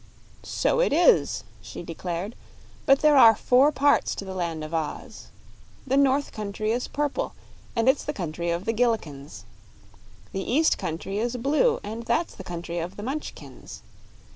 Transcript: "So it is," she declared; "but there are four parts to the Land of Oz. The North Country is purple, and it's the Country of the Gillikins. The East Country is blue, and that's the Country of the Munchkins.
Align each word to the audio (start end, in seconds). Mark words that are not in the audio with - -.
"So 0.41 0.79
it 0.79 0.91
is," 0.91 1.43
she 1.61 1.83
declared; 1.83 2.33
"but 2.87 3.01
there 3.01 3.15
are 3.17 3.35
four 3.35 3.71
parts 3.71 4.15
to 4.15 4.25
the 4.25 4.33
Land 4.33 4.63
of 4.63 4.73
Oz. 4.73 5.27
The 5.85 5.95
North 5.95 6.31
Country 6.31 6.71
is 6.71 6.87
purple, 6.87 7.33
and 7.75 7.87
it's 7.87 8.03
the 8.03 8.11
Country 8.11 8.49
of 8.49 8.65
the 8.65 8.73
Gillikins. 8.73 9.43
The 10.31 10.41
East 10.41 10.79
Country 10.79 11.19
is 11.19 11.37
blue, 11.37 11.79
and 11.83 12.01
that's 12.01 12.33
the 12.33 12.43
Country 12.43 12.79
of 12.79 12.95
the 12.97 13.03
Munchkins. 13.03 13.83